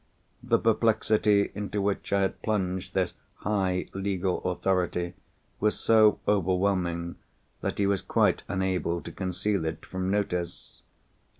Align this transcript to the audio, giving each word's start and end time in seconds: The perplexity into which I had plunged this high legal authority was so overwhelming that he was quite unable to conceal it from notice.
The 0.41 0.57
perplexity 0.57 1.51
into 1.53 1.79
which 1.79 2.11
I 2.11 2.21
had 2.21 2.41
plunged 2.41 2.95
this 2.95 3.13
high 3.35 3.87
legal 3.93 4.41
authority 4.43 5.13
was 5.59 5.79
so 5.79 6.19
overwhelming 6.27 7.17
that 7.61 7.77
he 7.77 7.85
was 7.85 8.01
quite 8.01 8.41
unable 8.47 9.01
to 9.03 9.11
conceal 9.11 9.63
it 9.63 9.85
from 9.85 10.09
notice. 10.09 10.81